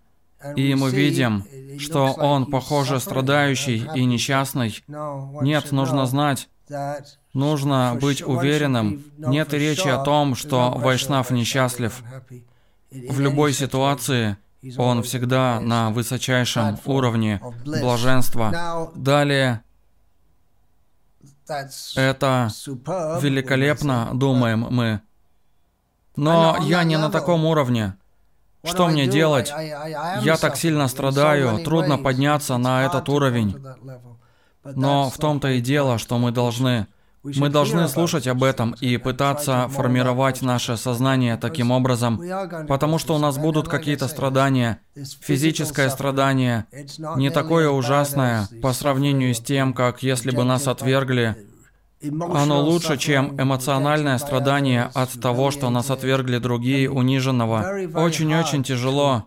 И 0.56 0.76
мы 0.76 0.92
видим, 0.92 1.46
что 1.80 2.12
он, 2.14 2.46
похоже, 2.46 3.00
страдающий 3.00 3.88
и 3.96 4.06
несчастный. 4.06 4.84
Нет, 4.88 5.72
нужно 5.72 6.06
знать, 6.06 6.50
нужно 7.34 7.98
быть 8.00 8.22
уверенным. 8.22 9.04
Нет 9.18 9.54
речи 9.54 9.88
о 9.88 10.04
том, 10.04 10.36
что 10.36 10.72
Вайшнав 10.72 11.32
несчастлив. 11.32 12.04
В 12.92 13.20
любой 13.20 13.54
ситуации 13.54 14.38
он 14.78 15.02
всегда 15.04 15.60
на 15.60 15.90
высочайшем 15.90 16.78
уровне 16.86 17.42
блаженства. 17.66 18.92
Далее, 18.96 19.64
это 21.96 22.50
великолепно, 23.22 24.12
думаем 24.14 24.68
мы. 24.70 25.02
Но 26.15 26.58
я 26.62 26.84
не 26.84 26.97
на 26.97 27.10
таком 27.10 27.45
уровне. 27.45 27.95
Что 28.63 28.88
мне 28.88 29.08
делать? 29.08 29.52
Я 30.21 30.38
так 30.39 30.56
сильно 30.56 30.88
страдаю, 30.88 31.63
трудно 31.63 31.97
подняться 31.97 32.58
на 32.58 32.86
этот 32.86 33.10
уровень. 33.10 33.56
Но 34.63 35.10
в 35.10 35.17
том-то 35.17 35.49
и 35.49 35.62
дело, 35.62 35.97
что 35.97 36.17
мы 36.17 36.32
должны 36.32 36.88
мы 37.23 37.49
должны 37.49 37.88
слушать 37.88 38.28
об 38.28 38.43
этом 38.43 38.76
и 38.82 38.97
пытаться 38.97 39.69
формировать 39.69 40.41
наше 40.41 40.76
сознание 40.76 41.38
таким 41.38 41.71
образом, 41.71 42.21
потому 42.67 42.99
что 42.99 43.15
у 43.15 43.17
нас 43.17 43.38
будут 43.38 43.69
какие-то 43.69 44.10
страдания. 44.10 44.80
Физическое 45.21 45.89
страдание 45.89 46.65
не 47.15 47.30
такое 47.30 47.69
ужасное 47.69 48.49
по 48.62 48.73
сравнению 48.73 49.34
с 49.34 49.39
тем, 49.39 49.73
как 49.73 50.04
если 50.04 50.32
бы 50.32 50.43
нас 50.43 50.67
отвергли. 50.67 51.47
Оно 52.04 52.62
лучше, 52.62 52.98
чем 52.98 53.39
эмоциональное 53.42 54.18
страдание 54.18 54.89
от 54.94 55.12
того, 55.22 55.52
что 55.52 55.70
нас 55.70 55.89
отвергли 55.89 56.38
другие, 56.38 56.89
униженного. 56.89 57.60
Очень-очень 57.96 58.63
тяжело 58.63 59.26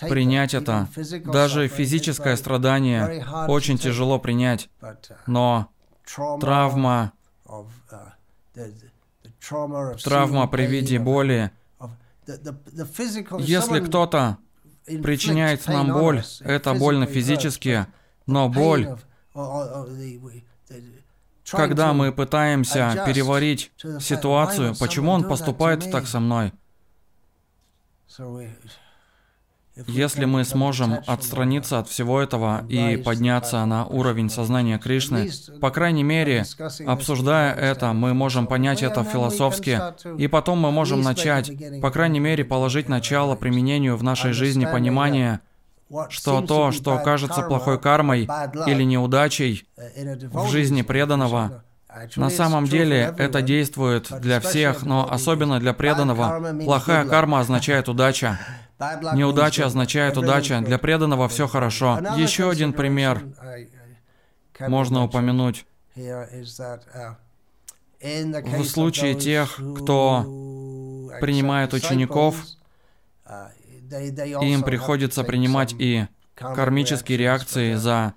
принять 0.00 0.54
это. 0.54 0.88
Даже 1.24 1.68
физическое 1.68 2.36
страдание 2.36 3.26
очень 3.48 3.78
тяжело 3.78 4.18
принять. 4.18 4.70
Но 5.26 5.68
травма, 6.40 7.12
травма 10.02 10.46
при 10.48 10.66
виде 10.66 10.98
боли. 10.98 11.50
Если 13.38 13.80
кто-то 13.80 14.38
причиняет 14.86 15.66
нам 15.66 15.92
боль, 15.92 16.22
это 16.40 16.74
больно 16.74 17.06
физически, 17.06 17.86
но 18.26 18.48
боль, 18.48 18.88
когда 21.50 21.92
мы 21.92 22.12
пытаемся 22.12 23.04
переварить 23.06 23.72
ситуацию, 24.00 24.74
почему 24.78 25.12
он 25.12 25.24
поступает 25.24 25.90
так 25.90 26.06
со 26.06 26.20
мной, 26.20 26.52
если 29.88 30.24
мы 30.24 30.44
сможем 30.44 31.00
отстраниться 31.04 31.80
от 31.80 31.88
всего 31.88 32.20
этого 32.20 32.64
и 32.68 32.96
подняться 32.96 33.64
на 33.64 33.84
уровень 33.86 34.30
сознания 34.30 34.78
Кришны, 34.78 35.30
по 35.60 35.70
крайней 35.70 36.04
мере, 36.04 36.44
обсуждая 36.86 37.52
это, 37.52 37.92
мы 37.92 38.14
можем 38.14 38.46
понять 38.46 38.84
это 38.84 39.02
философски, 39.02 39.80
и 40.16 40.28
потом 40.28 40.60
мы 40.60 40.70
можем 40.70 41.02
начать, 41.02 41.50
по 41.80 41.90
крайней 41.90 42.20
мере, 42.20 42.44
положить 42.44 42.88
начало 42.88 43.34
применению 43.34 43.96
в 43.96 44.04
нашей 44.04 44.32
жизни 44.32 44.64
понимания, 44.64 45.40
что 46.08 46.40
то, 46.42 46.72
что 46.72 46.98
кажется 46.98 47.42
плохой 47.42 47.78
кармой 47.78 48.28
или 48.66 48.82
неудачей 48.82 49.66
в 49.76 50.48
жизни 50.48 50.82
преданного, 50.82 51.62
на 52.16 52.30
самом 52.30 52.64
деле 52.64 53.14
это 53.18 53.40
действует 53.42 54.08
для 54.20 54.40
всех, 54.40 54.82
но 54.82 55.10
особенно 55.10 55.60
для 55.60 55.72
преданного. 55.72 56.54
Плохая 56.64 57.04
карма 57.06 57.40
означает 57.40 57.88
удача. 57.88 58.38
Неудача 59.14 59.66
означает 59.66 60.16
удача. 60.16 60.60
Для 60.60 60.78
преданного 60.78 61.28
все 61.28 61.46
хорошо. 61.46 62.00
Еще 62.16 62.50
один 62.50 62.72
пример 62.72 63.22
можно 64.60 65.04
упомянуть. 65.04 65.66
В 68.04 68.64
случае 68.64 69.14
тех, 69.14 69.60
кто 69.78 70.22
принимает 71.20 71.72
учеников, 71.72 72.36
им 73.90 74.62
приходится 74.62 75.24
принимать 75.24 75.74
и 75.78 76.06
кармические 76.34 77.18
реакции 77.18 77.74
за 77.74 78.14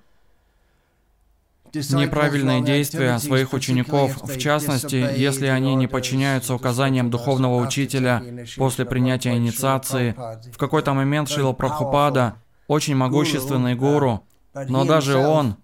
неправильные 1.73 2.63
действия 2.63 3.19
своих 3.19 3.53
учеников, 3.53 4.21
в 4.21 4.37
частности, 4.37 4.95
если 4.95 5.47
они 5.47 5.75
не 5.75 5.87
подчиняются 5.87 6.55
указаниям 6.55 7.09
духовного 7.09 7.61
учителя 7.61 8.23
после 8.55 8.85
принятия 8.85 9.35
инициации. 9.35 10.15
В 10.51 10.57
какой-то 10.57 10.93
момент 10.93 11.29
Шила 11.29 11.53
Прабхупада, 11.53 12.35
очень 12.67 12.95
могущественный 12.95 13.75
гуру, 13.75 14.23
но 14.53 14.85
даже 14.85 15.17
он, 15.17 15.57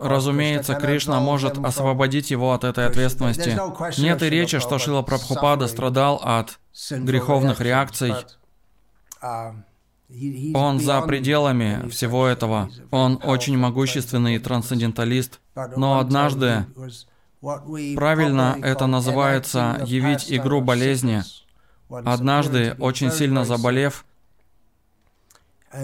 Разумеется, 0.00 0.74
Кришна 0.74 1.20
может 1.20 1.58
освободить 1.58 2.30
его 2.30 2.54
от 2.54 2.64
этой 2.64 2.86
ответственности. 2.86 3.58
Нет 4.00 4.22
и 4.22 4.30
речи, 4.30 4.58
что 4.58 4.78
Шила 4.78 5.02
Прабхупада 5.02 5.68
страдал 5.68 6.20
от 6.24 6.58
греховных 6.90 7.60
реакций. 7.60 8.14
Он 10.54 10.78
за 10.80 11.00
пределами 11.02 11.88
всего 11.88 12.26
этого. 12.26 12.70
Он 12.90 13.18
очень 13.22 13.56
могущественный 13.56 14.38
трансценденталист. 14.38 15.40
Но 15.76 15.98
однажды, 15.98 16.66
правильно 17.40 18.58
это 18.62 18.86
называется, 18.86 19.82
явить 19.86 20.30
игру 20.32 20.60
болезни. 20.60 21.22
Однажды, 21.88 22.76
очень 22.78 23.10
сильно 23.10 23.44
заболев, 23.44 24.04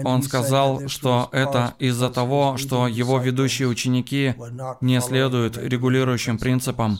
он 0.03 0.21
сказал, 0.21 0.87
что 0.87 1.29
это 1.31 1.73
из-за 1.79 2.11
того, 2.11 2.57
что 2.57 2.87
его 2.87 3.17
ведущие 3.17 3.67
ученики 3.67 4.35
не 4.81 5.01
следуют 5.01 5.57
регулирующим 5.57 6.37
принципам. 6.37 6.99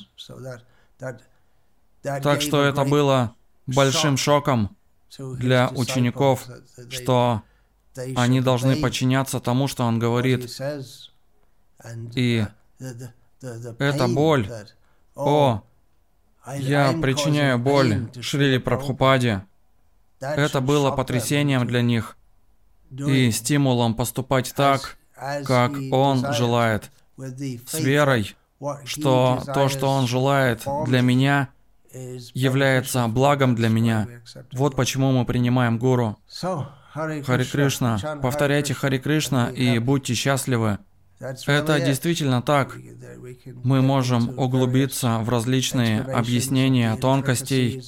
Так 2.02 2.42
что 2.42 2.64
это 2.64 2.86
было 2.86 3.36
большим 3.68 4.18
шоком 4.18 4.76
для 5.18 5.70
учеников, 5.70 6.48
что 6.90 7.42
они 8.16 8.42
должны 8.42 8.76
подчиняться 8.76 9.40
тому, 9.40 9.68
что 9.68 9.84
он 9.84 10.00
говорит. 10.00 10.50
И 12.16 12.46
эта 13.80 14.08
боль, 14.08 14.50
о, 15.16 15.62
я 16.58 16.94
причиняю 16.94 17.60
боль 17.60 18.10
Шрили 18.22 18.58
Прабхупаде, 18.58 19.46
это 20.20 20.62
было 20.62 20.92
потрясением 20.92 21.66
для 21.66 21.82
них 21.82 22.18
и 22.92 23.32
стимулом 23.32 23.94
поступать 23.94 24.54
так, 24.56 24.98
как 25.46 25.74
он 25.92 26.34
желает, 26.34 26.92
с 27.18 27.80
верой, 27.80 28.36
что 28.84 29.42
то, 29.54 29.70
что 29.70 29.88
он 29.90 30.08
желает 30.08 30.64
для 30.86 31.02
меня, 31.02 31.50
является 32.34 33.08
благом 33.08 33.56
для 33.56 33.70
меня. 33.70 34.08
Вот 34.54 34.76
почему 34.76 35.12
мы 35.12 35.26
принимаем 35.26 35.78
Гуру. 35.78 36.18
Хари 36.94 37.44
Кришна. 37.44 38.00
Повторяйте 38.22 38.74
Хари 38.74 38.98
Кришна 38.98 39.50
и 39.50 39.80
будьте 39.80 40.14
счастливы. 40.14 40.80
Это 41.20 41.80
действительно 41.80 42.42
так. 42.42 42.78
Мы 43.64 43.82
можем 43.82 44.38
углубиться 44.40 45.20
в 45.20 45.30
различные 45.30 46.02
объяснения 46.02 46.96
тонкостей, 46.96 47.84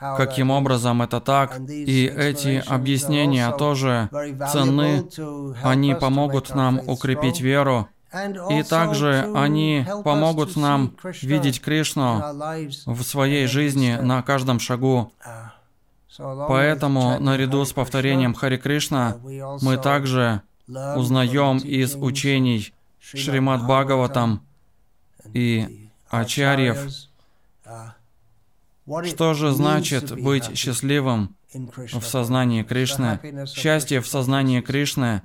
каким 0.00 0.50
образом 0.50 1.02
это 1.02 1.20
так, 1.20 1.60
и 1.68 2.06
эти 2.06 2.62
объяснения 2.66 3.50
тоже 3.52 4.08
ценны, 4.50 5.04
они 5.62 5.94
помогут 5.94 6.54
нам 6.54 6.80
укрепить 6.86 7.40
веру, 7.40 7.88
и 8.50 8.62
также 8.62 9.30
они 9.34 9.86
помогут 10.04 10.56
нам 10.56 10.96
видеть 11.22 11.60
Кришну 11.60 12.22
в 12.86 13.02
своей 13.02 13.46
жизни 13.46 13.98
на 14.00 14.22
каждом 14.22 14.60
шагу. 14.60 15.12
Поэтому, 16.18 17.18
наряду 17.20 17.64
с 17.64 17.72
повторением 17.72 18.34
Хари 18.34 18.58
Кришна, 18.58 19.16
мы 19.62 19.78
также 19.78 20.42
узнаем 20.68 21.58
из 21.58 21.94
учений 21.94 22.74
Шримад 23.00 23.64
Бхагаватам 23.64 24.46
и 25.32 25.88
Ачарьев, 26.08 27.08
что 29.04 29.34
же 29.34 29.52
значит 29.52 30.20
быть 30.20 30.56
счастливым 30.56 31.36
в 31.54 32.02
сознании 32.02 32.62
Кришны? 32.62 33.46
Счастье 33.46 34.00
в 34.00 34.06
сознании 34.06 34.60
Кришны 34.60 35.22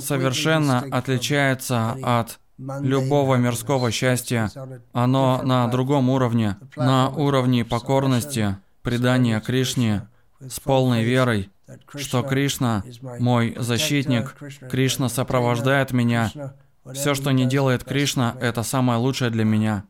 совершенно 0.00 0.80
отличается 0.90 1.96
от 2.02 2.38
любого 2.58 3.36
мирского 3.36 3.90
счастья. 3.90 4.50
Оно 4.92 5.42
на 5.42 5.68
другом 5.68 6.10
уровне, 6.10 6.56
на 6.76 7.08
уровне 7.10 7.64
покорности, 7.64 8.56
предания 8.82 9.40
Кришне 9.40 10.08
с 10.40 10.60
полной 10.60 11.04
верой, 11.04 11.50
что 11.94 12.22
Кришна 12.22 12.82
мой 13.18 13.54
защитник, 13.58 14.36
Кришна 14.70 15.08
сопровождает 15.08 15.92
меня. 15.92 16.54
Все, 16.92 17.14
что 17.14 17.30
не 17.32 17.46
делает 17.46 17.84
Кришна, 17.84 18.34
это 18.40 18.62
самое 18.62 18.98
лучшее 18.98 19.30
для 19.30 19.44
меня. 19.44 19.84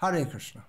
Hare 0.00 0.30
Krishna. 0.30 0.60